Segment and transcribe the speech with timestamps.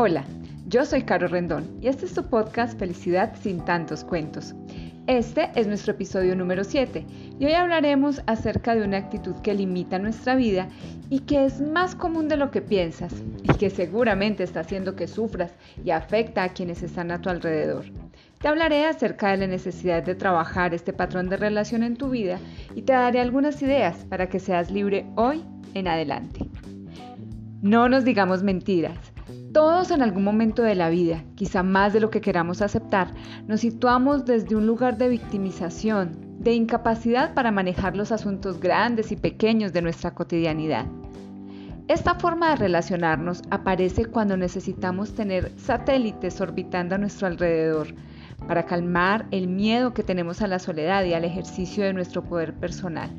[0.00, 0.22] Hola,
[0.68, 4.54] yo soy Caro Rendón y este es tu podcast Felicidad sin tantos cuentos.
[5.08, 7.04] Este es nuestro episodio número 7
[7.40, 10.68] y hoy hablaremos acerca de una actitud que limita nuestra vida
[11.10, 13.12] y que es más común de lo que piensas
[13.42, 15.52] y que seguramente está haciendo que sufras
[15.84, 17.86] y afecta a quienes están a tu alrededor.
[18.40, 22.38] Te hablaré acerca de la necesidad de trabajar este patrón de relación en tu vida
[22.76, 25.42] y te daré algunas ideas para que seas libre hoy
[25.74, 26.46] en adelante.
[27.62, 28.96] No nos digamos mentiras.
[29.52, 33.14] Todos en algún momento de la vida, quizá más de lo que queramos aceptar,
[33.46, 39.16] nos situamos desde un lugar de victimización, de incapacidad para manejar los asuntos grandes y
[39.16, 40.84] pequeños de nuestra cotidianidad.
[41.88, 47.94] Esta forma de relacionarnos aparece cuando necesitamos tener satélites orbitando a nuestro alrededor
[48.46, 52.52] para calmar el miedo que tenemos a la soledad y al ejercicio de nuestro poder
[52.52, 53.10] personal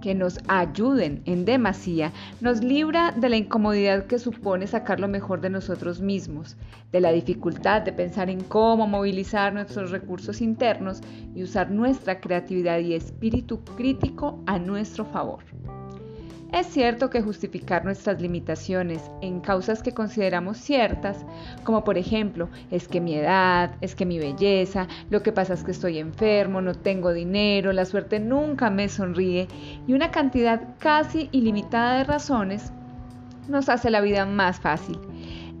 [0.00, 5.40] que nos ayuden en demasía nos libra de la incomodidad que supone sacar lo mejor
[5.40, 6.56] de nosotros mismos,
[6.92, 11.00] de la dificultad de pensar en cómo movilizar nuestros recursos internos
[11.34, 15.40] y usar nuestra creatividad y espíritu crítico a nuestro favor.
[16.52, 21.24] Es cierto que justificar nuestras limitaciones en causas que consideramos ciertas,
[21.62, 25.62] como por ejemplo, es que mi edad, es que mi belleza, lo que pasa es
[25.62, 29.46] que estoy enfermo, no tengo dinero, la suerte nunca me sonríe
[29.86, 32.72] y una cantidad casi ilimitada de razones,
[33.46, 34.98] nos hace la vida más fácil.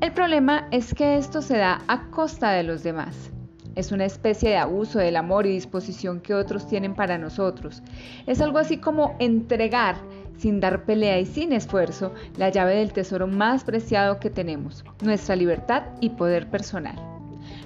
[0.00, 3.30] El problema es que esto se da a costa de los demás.
[3.76, 7.82] Es una especie de abuso del amor y disposición que otros tienen para nosotros.
[8.26, 9.96] Es algo así como entregar
[10.40, 15.36] sin dar pelea y sin esfuerzo, la llave del tesoro más preciado que tenemos, nuestra
[15.36, 16.96] libertad y poder personal.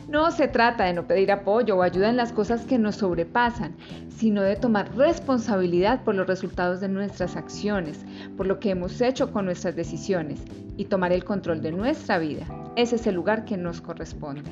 [0.09, 3.77] No se trata de no pedir apoyo o ayuda en las cosas que nos sobrepasan,
[4.09, 8.05] sino de tomar responsabilidad por los resultados de nuestras acciones,
[8.37, 10.43] por lo que hemos hecho con nuestras decisiones
[10.77, 12.47] y tomar el control de nuestra vida.
[12.77, 14.51] Ese es el lugar que nos corresponde.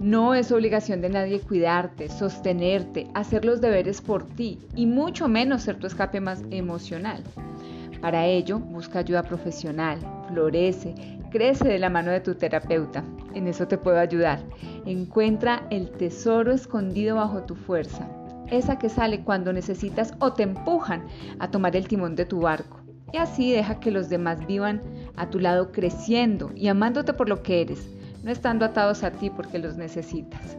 [0.00, 5.62] No es obligación de nadie cuidarte, sostenerte, hacer los deberes por ti y mucho menos
[5.62, 7.24] ser tu escape más emocional.
[8.00, 9.98] Para ello, busca ayuda profesional,
[10.28, 10.94] florece,
[11.32, 13.02] crece de la mano de tu terapeuta.
[13.34, 14.40] En eso te puedo ayudar.
[14.86, 18.08] Encuentra el tesoro escondido bajo tu fuerza,
[18.52, 21.08] esa que sale cuando necesitas o te empujan
[21.40, 22.78] a tomar el timón de tu barco.
[23.12, 24.80] Y así deja que los demás vivan
[25.16, 29.30] a tu lado creciendo y amándote por lo que eres no estando atados a ti
[29.30, 30.58] porque los necesitas.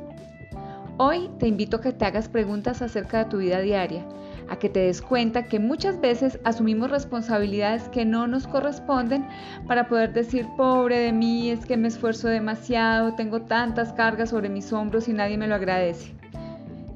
[0.98, 4.04] Hoy te invito a que te hagas preguntas acerca de tu vida diaria,
[4.50, 9.28] a que te des cuenta que muchas veces asumimos responsabilidades que no nos corresponden
[9.68, 14.50] para poder decir, pobre de mí, es que me esfuerzo demasiado, tengo tantas cargas sobre
[14.50, 16.16] mis hombros y nadie me lo agradece.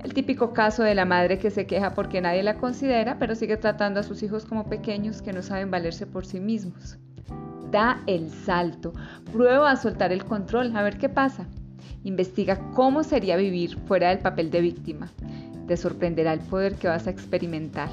[0.03, 3.57] El típico caso de la madre que se queja porque nadie la considera, pero sigue
[3.57, 6.97] tratando a sus hijos como pequeños que no saben valerse por sí mismos
[7.73, 8.93] da el salto,
[9.33, 11.47] prueba a soltar el control, a ver qué pasa.
[12.03, 15.09] Investiga cómo sería vivir fuera del papel de víctima.
[15.67, 17.89] Te sorprenderá el poder que vas a experimentar.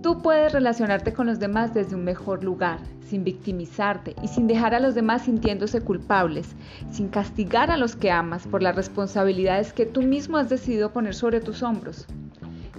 [0.00, 2.78] Tú puedes relacionarte con los demás desde un mejor lugar,
[3.08, 6.54] sin victimizarte y sin dejar a los demás sintiéndose culpables,
[6.92, 11.16] sin castigar a los que amas por las responsabilidades que tú mismo has decidido poner
[11.16, 12.06] sobre tus hombros.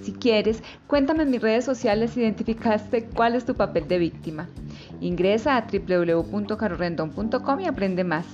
[0.01, 4.47] Si quieres, cuéntame en mis redes sociales si identificaste cuál es tu papel de víctima.
[5.01, 8.25] Ingresa a www.carorrendon.com y aprende más.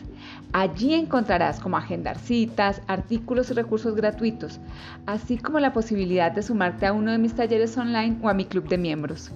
[0.54, 4.60] Allí encontrarás cómo agendar citas, artículos y recursos gratuitos,
[5.06, 8.46] así como la posibilidad de sumarte a uno de mis talleres online o a mi
[8.46, 9.32] club de miembros.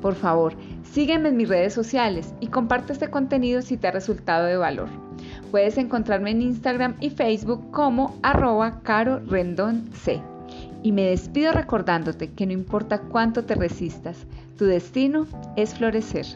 [0.00, 4.46] Por favor, sígueme en mis redes sociales y comparte este contenido si te ha resultado
[4.46, 4.88] de valor.
[5.50, 9.20] Puedes encontrarme en Instagram y Facebook como arroba caro
[10.82, 14.26] y me despido recordándote que no importa cuánto te resistas,
[14.58, 15.26] tu destino
[15.56, 16.26] es florecer.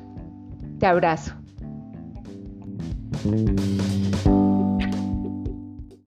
[0.79, 1.33] Te abrazo.